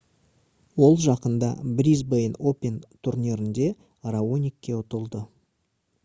ол 0.85 0.95
жақында 1.01 1.49
brisbane 1.81 2.39
open 2.51 2.79
турнирінде 3.07 3.67
раоникке 4.15 4.79
ұтылды 4.79 5.21